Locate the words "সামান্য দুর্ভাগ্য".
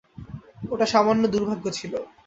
0.85-1.65